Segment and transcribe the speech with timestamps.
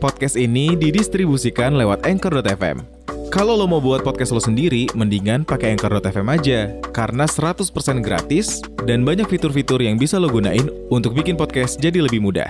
[0.00, 3.02] Podcast ini didistribusikan lewat Anchor.fm.
[3.32, 6.72] Kalau lo mau buat podcast lo sendiri, mendingan pakai Anchor.fm aja.
[6.92, 7.64] Karena 100%
[8.04, 12.48] gratis dan banyak fitur-fitur yang bisa lo gunain untuk bikin podcast jadi lebih mudah.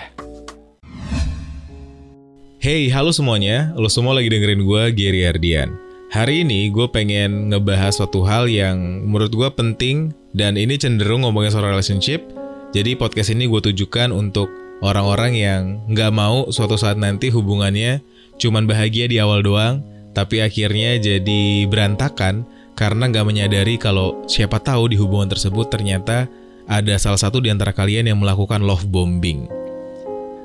[2.62, 3.74] Hey, halo semuanya.
[3.74, 5.74] Lo semua lagi dengerin gue, Gary Ardian.
[6.14, 11.50] Hari ini gue pengen ngebahas suatu hal yang menurut gue penting dan ini cenderung ngomongin
[11.50, 12.22] soal relationship.
[12.70, 18.02] Jadi podcast ini gue tujukan untuk orang-orang yang nggak mau suatu saat nanti hubungannya
[18.36, 22.44] cuman bahagia di awal doang, tapi akhirnya jadi berantakan
[22.74, 26.26] karena nggak menyadari kalau siapa tahu di hubungan tersebut ternyata
[26.66, 29.46] ada salah satu di antara kalian yang melakukan love bombing.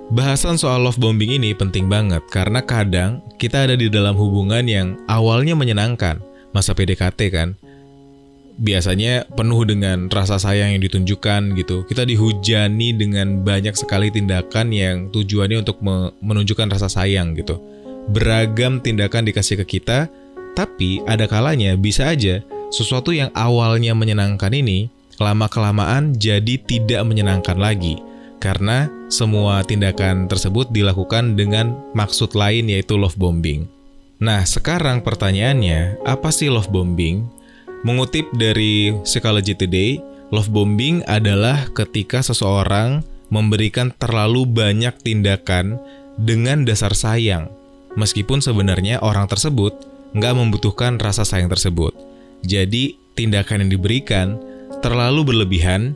[0.07, 4.95] Bahasan soal love bombing ini penting banget karena kadang kita ada di dalam hubungan yang
[5.11, 6.23] awalnya menyenangkan,
[6.55, 7.59] masa PDKT kan,
[8.57, 11.85] biasanya penuh dengan rasa sayang yang ditunjukkan gitu.
[11.85, 15.77] Kita dihujani dengan banyak sekali tindakan yang tujuannya untuk
[16.21, 17.61] menunjukkan rasa sayang gitu.
[18.09, 20.09] Beragam tindakan dikasih ke kita,
[20.57, 22.41] tapi ada kalanya bisa aja
[22.73, 24.91] sesuatu yang awalnya menyenangkan ini
[25.21, 28.01] lama-kelamaan jadi tidak menyenangkan lagi.
[28.37, 33.65] Karena semua tindakan tersebut dilakukan dengan maksud lain yaitu love bombing.
[34.17, 37.25] Nah, sekarang pertanyaannya, apa sih love bombing?
[37.85, 40.01] Mengutip dari Psychology Today,
[40.33, 45.77] love bombing adalah ketika seseorang memberikan terlalu banyak tindakan
[46.17, 47.53] dengan dasar sayang,
[47.93, 49.77] meskipun sebenarnya orang tersebut
[50.17, 51.93] nggak membutuhkan rasa sayang tersebut.
[52.41, 54.27] Jadi, tindakan yang diberikan
[54.81, 55.93] terlalu berlebihan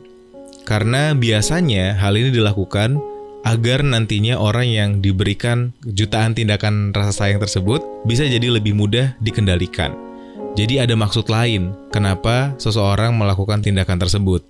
[0.62, 3.02] karena biasanya hal ini dilakukan
[3.42, 10.11] agar nantinya orang yang diberikan jutaan tindakan rasa sayang tersebut bisa jadi lebih mudah dikendalikan.
[10.52, 14.44] Jadi ada maksud lain kenapa seseorang melakukan tindakan tersebut.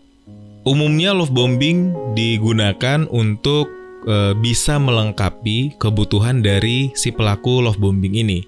[0.67, 3.71] Umumnya love bombing digunakan untuk
[4.07, 8.43] e, bisa melengkapi kebutuhan dari si pelaku love bombing ini.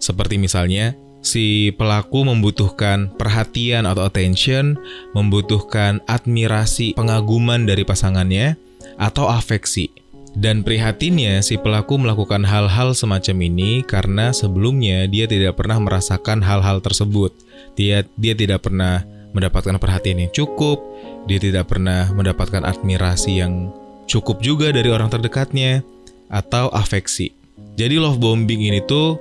[0.00, 4.76] Seperti misalnya si pelaku membutuhkan perhatian atau attention,
[5.12, 8.56] membutuhkan admirasi, pengaguman dari pasangannya
[8.96, 9.99] atau afeksi.
[10.30, 16.78] Dan prihatinnya, si pelaku melakukan hal-hal semacam ini karena sebelumnya dia tidak pernah merasakan hal-hal
[16.78, 17.34] tersebut.
[17.74, 19.02] Dia dia tidak pernah
[19.34, 20.78] mendapatkan perhatian yang cukup,
[21.26, 23.74] dia tidak pernah mendapatkan admirasi yang
[24.06, 25.82] cukup juga dari orang terdekatnya
[26.30, 27.34] atau afeksi.
[27.74, 29.18] Jadi love bombing ini tuh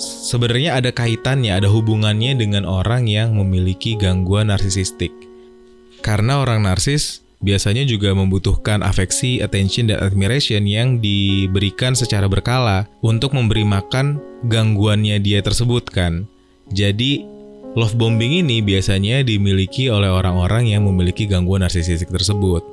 [0.00, 5.12] sebenarnya ada kaitannya, ada hubungannya dengan orang yang memiliki gangguan narsisistik.
[6.04, 13.36] Karena orang narsis biasanya juga membutuhkan afeksi, attention, dan admiration yang diberikan secara berkala untuk
[13.36, 14.18] memberi makan
[14.48, 16.24] gangguannya dia tersebut kan.
[16.72, 17.20] Jadi,
[17.76, 22.64] love bombing ini biasanya dimiliki oleh orang-orang yang memiliki gangguan narsisistik tersebut.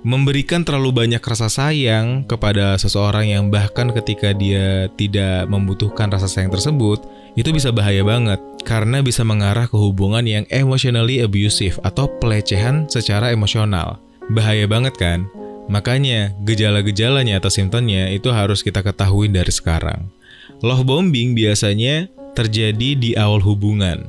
[0.00, 6.48] Memberikan terlalu banyak rasa sayang kepada seseorang yang bahkan ketika dia tidak membutuhkan rasa sayang
[6.48, 7.04] tersebut,
[7.36, 13.28] itu bisa bahaya banget karena bisa mengarah ke hubungan yang emotionally abusive atau pelecehan secara
[13.28, 14.00] emosional.
[14.30, 15.26] Bahaya banget kan?
[15.70, 20.10] Makanya gejala-gejalanya atau simptomnya itu harus kita ketahui dari sekarang.
[20.62, 24.06] Love bombing biasanya terjadi di awal hubungan.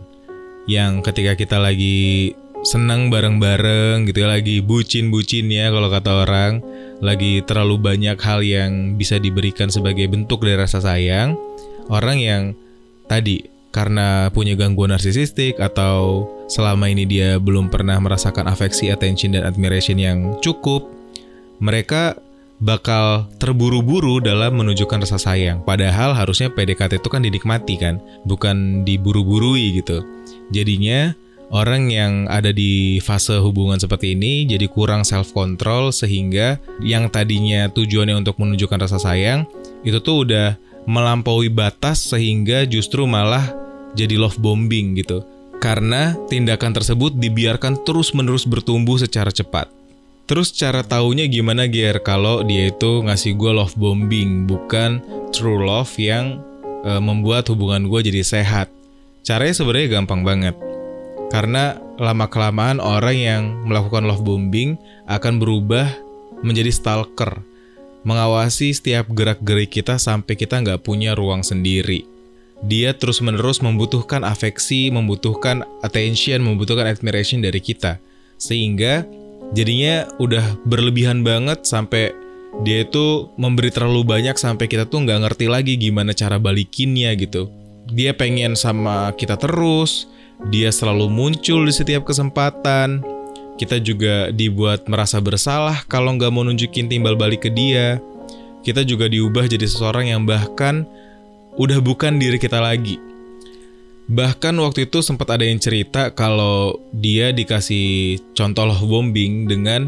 [0.69, 6.61] Yang ketika kita lagi senang bareng-bareng gitu ya, lagi bucin-bucin ya kalau kata orang,
[7.01, 11.33] lagi terlalu banyak hal yang bisa diberikan sebagai bentuk dari rasa sayang,
[11.89, 12.43] orang yang
[13.09, 19.47] tadi karena punya gangguan narsisistik atau selama ini dia belum pernah merasakan afeksi, attention, dan
[19.47, 20.83] admiration yang cukup,
[21.63, 22.19] mereka
[22.61, 25.63] bakal terburu-buru dalam menunjukkan rasa sayang.
[25.63, 30.03] Padahal harusnya PDKT itu kan dinikmati kan, bukan diburu-burui gitu.
[30.51, 31.15] Jadinya
[31.49, 37.71] orang yang ada di fase hubungan seperti ini jadi kurang self control sehingga yang tadinya
[37.71, 39.43] tujuannya untuk menunjukkan rasa sayang
[39.83, 43.51] itu tuh udah melampaui batas sehingga justru malah
[43.97, 45.25] jadi love bombing gitu.
[45.61, 49.69] Karena tindakan tersebut dibiarkan terus-menerus bertumbuh secara cepat.
[50.25, 54.97] Terus cara taunya gimana Ger kalau dia itu ngasih gue love bombing bukan
[55.29, 56.41] true love yang
[56.81, 58.73] e, membuat hubungan gue jadi sehat.
[59.21, 60.57] Caranya sebenarnya gampang banget.
[61.29, 65.93] Karena lama-kelamaan orang yang melakukan love bombing akan berubah
[66.41, 67.37] menjadi stalker.
[68.01, 72.10] Mengawasi setiap gerak-gerik kita sampai kita nggak punya ruang sendiri
[72.61, 77.97] dia terus-menerus membutuhkan afeksi, membutuhkan attention, membutuhkan admiration dari kita.
[78.37, 79.05] Sehingga
[79.57, 82.13] jadinya udah berlebihan banget sampai
[82.61, 87.49] dia itu memberi terlalu banyak sampai kita tuh nggak ngerti lagi gimana cara balikinnya gitu.
[87.89, 90.05] Dia pengen sama kita terus,
[90.53, 93.01] dia selalu muncul di setiap kesempatan.
[93.57, 97.97] Kita juga dibuat merasa bersalah kalau nggak mau nunjukin timbal balik ke dia.
[98.61, 100.85] kita juga diubah jadi seseorang yang bahkan
[101.55, 102.99] udah bukan diri kita lagi.
[104.11, 109.87] Bahkan waktu itu sempat ada yang cerita kalau dia dikasih contoh love bombing dengan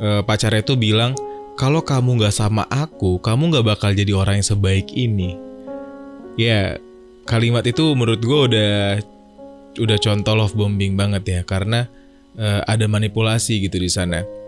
[0.00, 1.12] uh, pacarnya itu bilang
[1.60, 5.36] kalau kamu nggak sama aku, kamu nggak bakal jadi orang yang sebaik ini.
[6.40, 6.80] Ya,
[7.28, 8.72] kalimat itu menurut gue udah
[9.76, 11.88] udah contoh love bombing banget ya karena
[12.36, 14.41] uh, ada manipulasi gitu di sana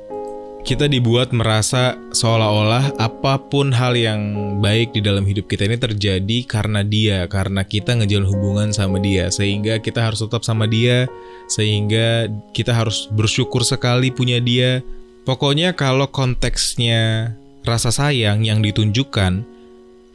[0.65, 4.21] kita dibuat merasa seolah-olah apa pun hal yang
[4.65, 9.29] baik di dalam hidup kita ini terjadi karena dia, karena kita ngejalan hubungan sama dia,
[9.29, 11.05] sehingga kita harus tetap sama dia,
[11.53, 14.81] sehingga kita harus bersyukur sekali punya dia.
[15.29, 17.37] Pokoknya kalau konteksnya
[17.69, 19.45] rasa sayang yang ditunjukkan,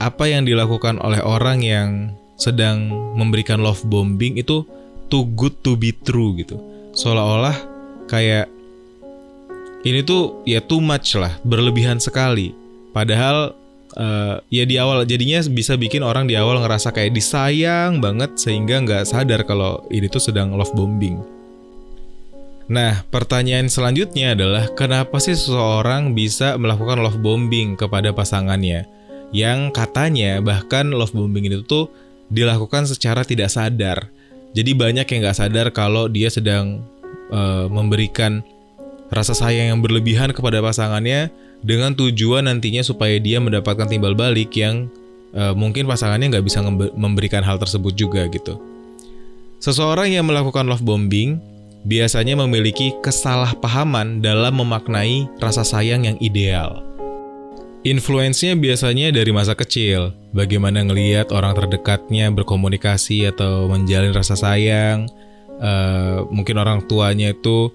[0.01, 1.89] apa yang dilakukan oleh orang yang
[2.41, 4.65] sedang memberikan love bombing itu
[5.13, 6.57] too good to be true gitu.
[6.97, 7.53] Seolah-olah
[8.09, 8.49] kayak
[9.87, 12.51] ini tuh ya too much lah, berlebihan sekali.
[12.91, 13.55] Padahal
[13.95, 18.83] uh, ya di awal jadinya bisa bikin orang di awal ngerasa kayak disayang banget sehingga
[18.83, 21.21] nggak sadar kalau ini tuh sedang love bombing.
[22.69, 28.85] Nah, pertanyaan selanjutnya adalah kenapa sih seseorang bisa melakukan love bombing kepada pasangannya?
[29.33, 31.89] Yang katanya bahkan love bombing itu tuh
[32.29, 34.13] dilakukan secara tidak sadar.
[34.53, 36.85] Jadi banyak yang nggak sadar kalau dia sedang
[37.33, 38.45] uh, memberikan
[39.09, 41.33] rasa sayang yang berlebihan kepada pasangannya
[41.65, 44.87] dengan tujuan nantinya supaya dia mendapatkan timbal balik yang
[45.35, 46.63] uh, mungkin pasangannya nggak bisa
[46.95, 48.57] memberikan hal tersebut juga gitu.
[49.59, 51.35] Seseorang yang melakukan love bombing
[51.83, 56.83] biasanya memiliki kesalahpahaman dalam memaknai rasa sayang yang ideal.
[57.87, 65.07] Influence-nya biasanya dari masa kecil, bagaimana ngelihat orang terdekatnya berkomunikasi atau menjalin rasa sayang,
[65.63, 67.71] uh, mungkin orang tuanya itu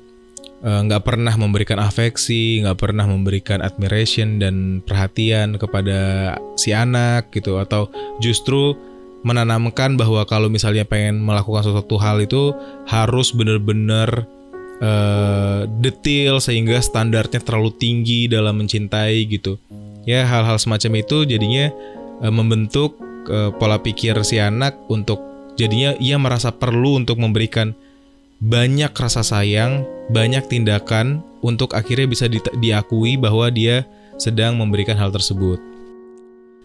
[0.64, 7.60] nggak uh, pernah memberikan afeksi, nggak pernah memberikan admiration dan perhatian kepada si anak gitu,
[7.60, 7.92] atau
[8.24, 8.72] justru
[9.24, 12.56] menanamkan bahwa kalau misalnya pengen melakukan sesuatu hal itu
[12.88, 14.28] harus benar-benar
[14.80, 19.60] uh, detail sehingga standarnya terlalu tinggi dalam mencintai gitu.
[20.04, 21.72] Ya hal-hal semacam itu jadinya
[22.20, 25.20] uh, membentuk uh, pola pikir si anak untuk
[25.56, 27.72] jadinya ia merasa perlu untuk memberikan
[28.44, 33.84] banyak rasa sayang, banyak tindakan untuk akhirnya bisa di diakui bahwa dia
[34.16, 35.60] sedang memberikan hal tersebut.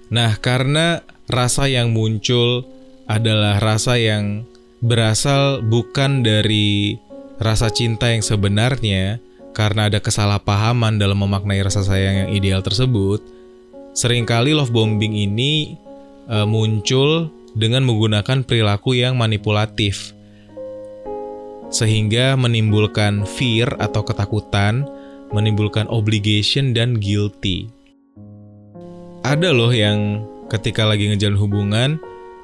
[0.10, 2.66] Nah, karena rasa yang muncul
[3.06, 4.46] adalah rasa yang
[4.82, 6.98] berasal bukan dari
[7.38, 9.22] rasa cinta yang sebenarnya,
[9.54, 13.22] karena ada kesalahpahaman dalam memaknai rasa sayang yang ideal tersebut,
[13.94, 15.78] sering kali love bombing ini
[16.30, 20.14] e, muncul dengan menggunakan perilaku yang manipulatif
[21.70, 24.86] sehingga menimbulkan fear atau ketakutan,
[25.34, 27.70] menimbulkan obligation dan guilty.
[29.22, 31.90] Ada loh yang ketika lagi ngejalan hubungan,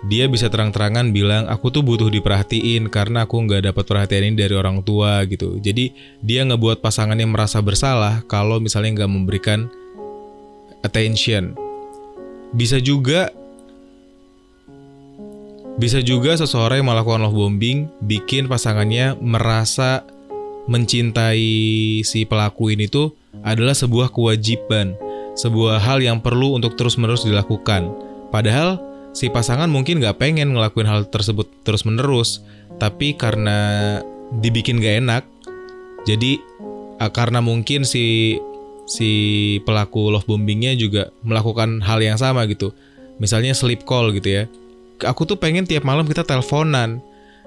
[0.05, 4.53] dia bisa terang-terangan bilang aku tuh butuh diperhatiin karena aku nggak dapat perhatian ini dari
[4.53, 5.57] orang tua gitu.
[5.57, 5.89] Jadi
[6.21, 9.65] dia ngebuat pasangannya merasa bersalah kalau misalnya nggak memberikan
[10.85, 11.57] attention.
[12.53, 13.33] Bisa juga
[15.75, 20.07] bisa juga seseorang yang melakukan love bombing bikin pasangannya merasa
[20.71, 23.11] mencintai si pelaku ini tuh
[23.43, 24.95] adalah sebuah kewajiban,
[25.35, 27.91] sebuah hal yang perlu untuk terus-menerus dilakukan.
[28.31, 28.79] Padahal
[29.11, 32.41] si pasangan mungkin gak pengen ngelakuin hal tersebut terus-menerus,
[32.79, 33.99] tapi karena
[34.39, 35.23] dibikin gak enak,
[36.07, 36.39] jadi
[37.03, 38.39] ah, karena mungkin si
[38.87, 39.11] si
[39.67, 42.71] pelaku love bombingnya juga melakukan hal yang sama gitu.
[43.19, 44.43] Misalnya sleep call gitu ya
[45.03, 47.03] aku tuh pengen tiap malam kita teleponan.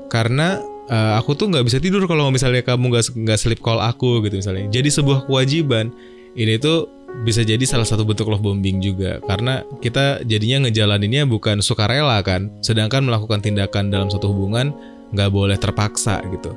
[0.09, 4.25] Karena uh, aku tuh nggak bisa tidur kalau misalnya kamu nggak nggak sleep call aku
[4.27, 4.69] gitu misalnya.
[4.73, 5.93] Jadi sebuah kewajiban
[6.35, 6.89] ini tuh
[7.25, 9.21] bisa jadi salah satu bentuk love bombing juga.
[9.25, 12.53] Karena kita jadinya ngejalaninnya bukan sukarela kan.
[12.61, 14.73] Sedangkan melakukan tindakan dalam satu hubungan
[15.13, 16.53] nggak boleh terpaksa gitu.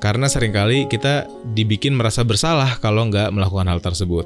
[0.00, 4.24] Karena sering kali kita dibikin merasa bersalah kalau nggak melakukan hal tersebut.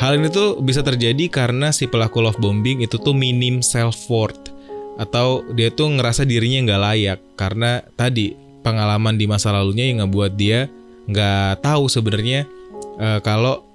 [0.00, 4.51] Hal ini tuh bisa terjadi karena si pelaku love bombing itu tuh minim self worth
[5.00, 10.32] atau dia tuh ngerasa dirinya nggak layak karena tadi pengalaman di masa lalunya yang ngebuat
[10.36, 10.68] dia
[11.08, 12.46] nggak tahu sebenarnya
[13.00, 13.72] uh, kalau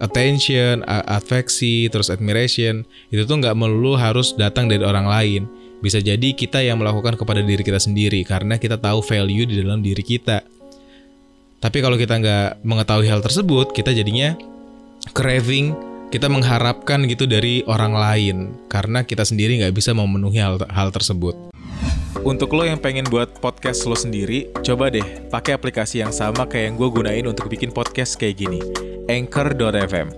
[0.00, 5.42] attention, afeksi, terus admiration itu tuh nggak melulu harus datang dari orang lain.
[5.80, 9.84] Bisa jadi kita yang melakukan kepada diri kita sendiri karena kita tahu value di dalam
[9.84, 10.40] diri kita.
[11.60, 14.32] Tapi kalau kita nggak mengetahui hal tersebut, kita jadinya
[15.12, 18.36] craving kita mengharapkan gitu dari orang lain
[18.66, 21.54] karena kita sendiri nggak bisa memenuhi hal, hal tersebut.
[22.26, 26.74] Untuk lo yang pengen buat podcast lo sendiri, coba deh pakai aplikasi yang sama kayak
[26.74, 28.60] yang gue gunain untuk bikin podcast kayak gini,
[29.08, 30.12] Anchor.fm.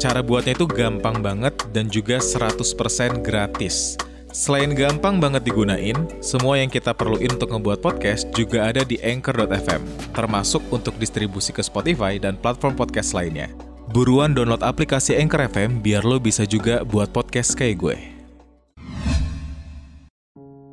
[0.00, 3.94] Cara buatnya itu gampang banget dan juga 100% gratis.
[4.34, 10.10] Selain gampang banget digunain, semua yang kita perluin untuk ngebuat podcast juga ada di Anchor.fm,
[10.10, 13.73] termasuk untuk distribusi ke Spotify dan platform podcast lainnya.
[13.94, 17.96] Buruan download aplikasi Anchor FM biar lo bisa juga buat podcast kayak gue.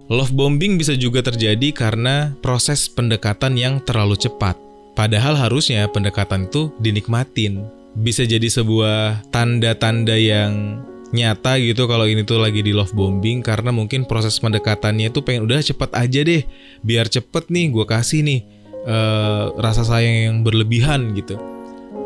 [0.10, 4.58] Love bombing bisa juga terjadi karena proses pendekatan yang terlalu cepat.
[4.98, 7.62] Padahal harusnya pendekatan itu dinikmatin.
[7.94, 10.82] Bisa jadi sebuah tanda-tanda yang
[11.14, 15.46] nyata gitu kalau ini tuh lagi di love bombing karena mungkin proses pendekatannya tuh pengen
[15.46, 16.42] udah cepet aja deh
[16.82, 18.40] biar cepet nih gue kasih nih
[18.88, 21.36] uh, rasa sayang yang berlebihan gitu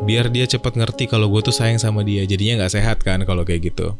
[0.04, 3.46] biar dia cepet ngerti kalau gue tuh sayang sama dia jadinya nggak sehat kan kalau
[3.46, 3.96] kayak gitu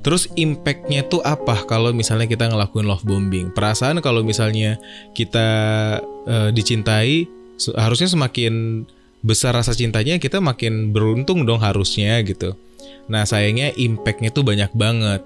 [0.00, 3.52] Terus impactnya tuh apa kalau misalnya kita ngelakuin love bombing?
[3.52, 4.80] Perasaan kalau misalnya
[5.12, 5.48] kita
[6.24, 7.28] uh, dicintai,
[7.76, 8.84] harusnya semakin
[9.20, 12.56] besar rasa cintanya kita makin beruntung dong harusnya gitu.
[13.12, 15.20] Nah sayangnya impactnya tuh banyak banget.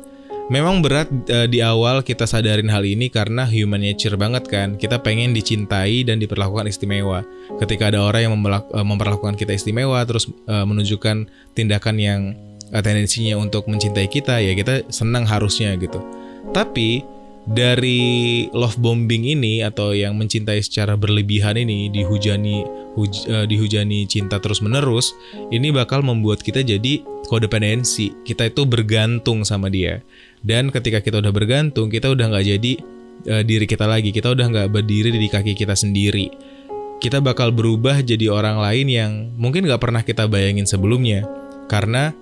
[0.52, 4.76] Memang berat uh, di awal kita sadarin hal ini karena human nature banget kan.
[4.76, 7.24] Kita pengen dicintai dan diperlakukan istimewa.
[7.56, 12.20] Ketika ada orang yang eh, memperlakukan kita istimewa terus uh, menunjukkan tindakan yang
[12.76, 16.04] uh, tendensinya untuk mencintai kita ya kita senang harusnya gitu.
[16.52, 17.00] Tapi
[17.44, 22.64] dari love bombing ini atau yang mencintai secara berlebihan ini dihujani
[22.96, 25.12] huj, uh, dihujani cinta terus menerus
[25.52, 30.00] ini bakal membuat kita jadi kodependensi kita itu bergantung sama dia
[30.44, 32.72] dan ketika kita udah bergantung kita udah nggak jadi
[33.32, 36.28] uh, diri kita lagi kita udah nggak berdiri di kaki kita sendiri
[37.00, 41.24] kita bakal berubah jadi orang lain yang mungkin nggak pernah kita bayangin sebelumnya
[41.66, 42.12] karena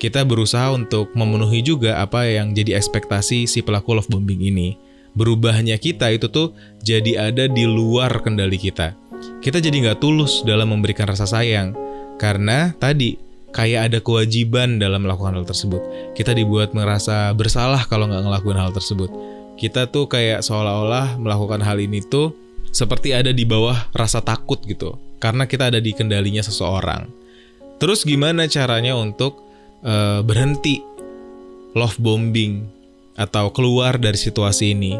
[0.00, 4.80] kita berusaha untuk memenuhi juga apa yang jadi ekspektasi si pelaku love bombing ini.
[5.12, 8.96] Berubahnya kita itu tuh jadi ada di luar kendali kita.
[9.44, 11.76] Kita jadi nggak tulus dalam memberikan rasa sayang.
[12.16, 13.12] Karena tadi,
[13.50, 15.82] kayak ada kewajiban dalam melakukan hal tersebut.
[16.14, 19.10] Kita dibuat merasa bersalah kalau nggak ngelakuin hal tersebut.
[19.58, 22.32] Kita tuh kayak seolah-olah melakukan hal ini tuh
[22.70, 24.96] seperti ada di bawah rasa takut gitu.
[25.20, 27.10] Karena kita ada di kendalinya seseorang.
[27.76, 29.40] Terus gimana caranya untuk
[29.84, 30.80] uh, berhenti
[31.76, 32.66] love bombing
[33.20, 34.96] atau keluar dari situasi ini.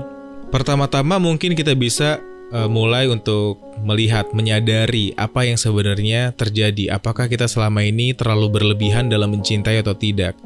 [0.50, 2.20] Pertama-tama mungkin kita bisa
[2.52, 6.94] uh, mulai untuk melihat, menyadari apa yang sebenarnya terjadi.
[6.94, 10.36] Apakah kita selama ini terlalu berlebihan dalam mencintai atau tidak?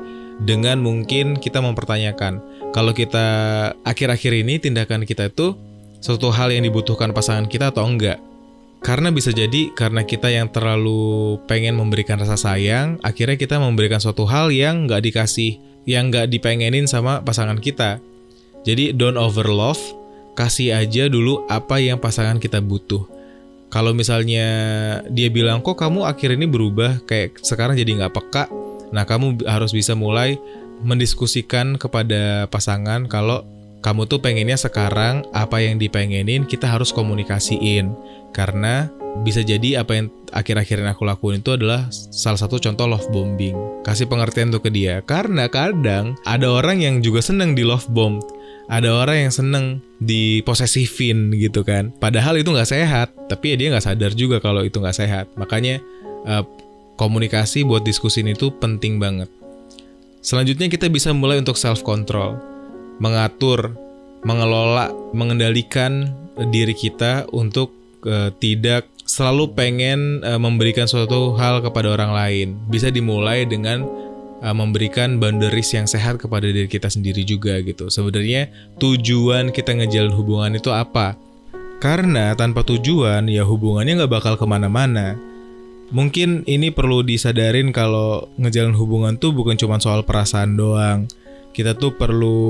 [0.43, 2.43] Dengan mungkin kita mempertanyakan,
[2.75, 3.27] kalau kita
[3.87, 5.55] akhir-akhir ini tindakan kita itu
[6.03, 8.19] suatu hal yang dibutuhkan pasangan kita atau enggak?
[8.85, 14.29] Karena bisa jadi karena kita yang terlalu pengen memberikan rasa sayang, akhirnya kita memberikan suatu
[14.29, 15.57] hal yang nggak dikasih,
[15.89, 17.97] yang nggak dipengenin sama pasangan kita.
[18.69, 19.81] Jadi don't over love,
[20.35, 23.07] kasih aja dulu apa yang pasangan kita butuh.
[23.73, 24.47] Kalau misalnya
[25.11, 28.47] dia bilang kok kamu akhir ini berubah, kayak sekarang jadi nggak peka,
[28.95, 30.39] nah kamu harus bisa mulai
[30.85, 33.43] mendiskusikan kepada pasangan kalau
[33.83, 37.93] kamu tuh pengennya sekarang apa yang dipengenin kita harus komunikasiin
[38.33, 38.89] karena
[39.23, 43.55] bisa jadi apa yang akhir-akhir ini aku lakuin itu adalah salah satu contoh love bombing.
[43.87, 44.99] Kasih pengertian tuh ke dia.
[45.07, 48.19] Karena kadang ada orang yang juga seneng di love bomb.
[48.65, 49.65] Ada orang yang seneng
[50.01, 51.93] diposesifin gitu kan.
[52.01, 53.13] Padahal itu nggak sehat.
[53.29, 55.29] Tapi ya dia nggak sadar juga kalau itu nggak sehat.
[55.37, 55.85] Makanya
[56.25, 56.45] uh,
[56.97, 59.29] komunikasi buat diskusi ini tuh penting banget.
[60.25, 62.41] Selanjutnya kita bisa mulai untuk self control.
[62.97, 63.77] Mengatur,
[64.25, 66.09] mengelola, mengendalikan
[66.49, 67.71] diri kita untuk
[68.09, 72.49] uh, tidak selalu pengen uh, memberikan suatu hal kepada orang lain.
[72.73, 73.85] Bisa dimulai dengan
[74.45, 77.89] uh, memberikan boundaries yang sehat kepada diri kita sendiri juga gitu.
[77.89, 81.17] Sebenarnya tujuan kita ngejalin hubungan itu apa?
[81.81, 85.17] Karena tanpa tujuan ya hubungannya nggak bakal ke mana-mana.
[85.93, 91.09] Mungkin ini perlu disadarin kalau ngejalin hubungan tuh bukan cuma soal perasaan doang.
[91.55, 92.41] Kita tuh perlu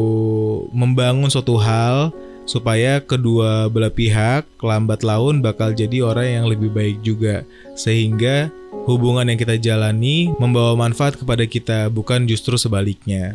[0.72, 7.00] membangun suatu hal supaya kedua belah pihak lambat laun bakal jadi orang yang lebih baik
[7.00, 7.44] juga
[7.76, 8.52] sehingga
[8.84, 13.32] hubungan yang kita jalani membawa manfaat kepada kita bukan justru sebaliknya.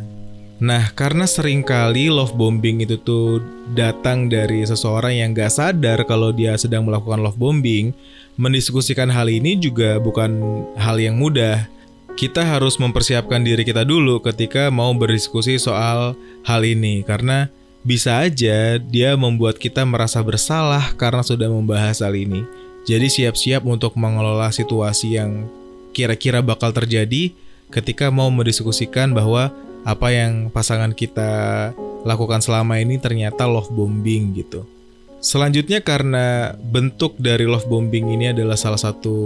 [0.60, 3.40] Nah, karena sering kali love bombing itu tuh
[3.72, 7.96] datang dari seseorang yang gak sadar kalau dia sedang melakukan love bombing,
[8.36, 10.36] mendiskusikan hal ini juga bukan
[10.76, 11.64] hal yang mudah.
[12.12, 16.12] Kita harus mempersiapkan diri kita dulu ketika mau berdiskusi soal
[16.44, 17.48] hal ini, karena
[17.80, 22.44] bisa aja dia membuat kita merasa bersalah karena sudah membahas hal ini.
[22.84, 25.48] Jadi siap-siap untuk mengelola situasi yang
[25.92, 27.32] kira-kira bakal terjadi
[27.70, 29.52] ketika mau mendiskusikan bahwa
[29.84, 31.72] apa yang pasangan kita
[32.04, 34.64] lakukan selama ini ternyata love bombing gitu.
[35.20, 39.16] Selanjutnya karena bentuk dari love bombing ini adalah salah satu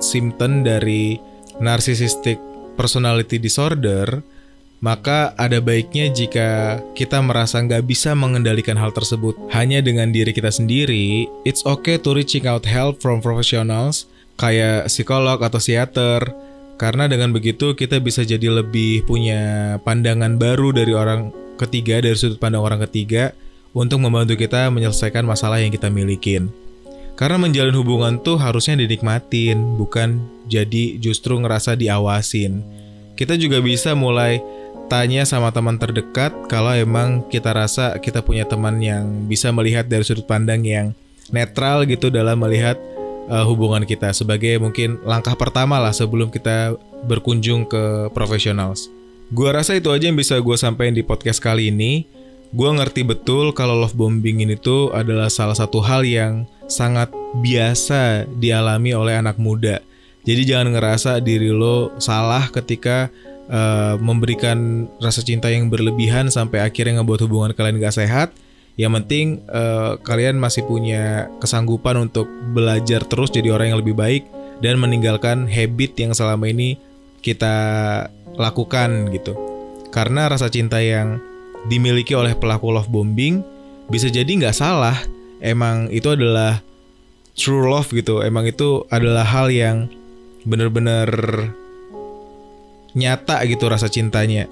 [0.00, 1.20] simptom dari
[1.60, 2.40] narcissistic
[2.80, 4.24] personality disorder,
[4.84, 10.52] maka ada baiknya jika kita merasa nggak bisa mengendalikan hal tersebut hanya dengan diri kita
[10.52, 14.04] sendiri, it's okay to reaching out help from professionals
[14.36, 16.22] kayak psikolog atau psikiater.
[16.76, 22.36] Karena dengan begitu kita bisa jadi lebih punya pandangan baru dari orang ketiga, dari sudut
[22.36, 23.32] pandang orang ketiga
[23.72, 26.52] untuk membantu kita menyelesaikan masalah yang kita milikin.
[27.16, 30.20] Karena menjalin hubungan tuh harusnya dinikmatin, bukan
[30.52, 32.60] jadi justru ngerasa diawasin.
[33.16, 34.36] Kita juga bisa mulai
[34.86, 40.06] tanya sama teman terdekat kalau emang kita rasa kita punya teman yang bisa melihat dari
[40.06, 40.94] sudut pandang yang
[41.30, 42.78] netral gitu dalam melihat
[43.26, 48.90] uh, hubungan kita sebagai mungkin langkah pertama lah sebelum kita berkunjung ke profesionals.
[49.34, 52.06] Gua rasa itu aja yang bisa gue sampaikan di podcast kali ini.
[52.54, 57.10] Gue ngerti betul kalau love bombing ini tuh adalah salah satu hal yang sangat
[57.42, 59.82] biasa dialami oleh anak muda.
[60.22, 63.10] Jadi jangan ngerasa diri lo salah ketika
[63.50, 68.28] uh, memberikan rasa cinta yang berlebihan sampai akhirnya ngebuat hubungan kalian gak sehat.
[68.76, 74.28] Yang penting uh, kalian masih punya kesanggupan untuk belajar terus jadi orang yang lebih baik
[74.60, 76.76] dan meninggalkan habit yang selama ini
[77.24, 77.56] kita
[78.36, 79.32] lakukan gitu.
[79.88, 81.16] Karena rasa cinta yang
[81.72, 83.40] dimiliki oleh pelaku love bombing
[83.88, 85.00] bisa jadi nggak salah,
[85.40, 86.60] emang itu adalah
[87.36, 89.86] true love gitu emang itu adalah hal yang
[90.48, 91.06] bener-bener
[92.96, 94.48] nyata gitu rasa cintanya.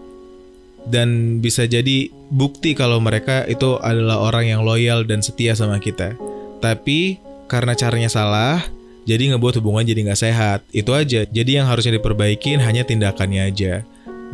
[0.84, 6.12] Dan bisa jadi bukti kalau mereka itu adalah orang yang loyal dan setia sama kita.
[6.60, 7.16] Tapi
[7.48, 8.60] karena caranya salah
[9.04, 10.60] jadi ngebuat hubungan jadi nggak sehat.
[10.72, 11.24] Itu aja.
[11.24, 13.84] Jadi yang harusnya diperbaikin hanya tindakannya aja.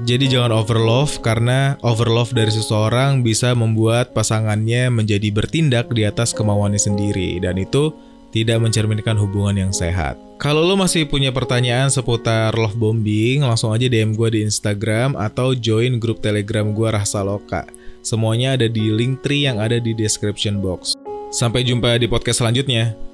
[0.01, 6.81] Jadi jangan overlove karena overlove dari seseorang bisa membuat pasangannya menjadi bertindak di atas kemauannya
[6.81, 7.37] sendiri.
[7.43, 7.93] Dan itu
[8.31, 10.19] tidak mencerminkan hubungan yang sehat.
[10.41, 15.53] Kalau lo masih punya pertanyaan seputar love bombing, langsung aja DM gue di Instagram atau
[15.53, 17.69] join grup Telegram gue Rasa Loka.
[18.01, 20.97] Semuanya ada di link tree yang ada di description box.
[21.29, 23.10] Sampai jumpa di podcast selanjutnya.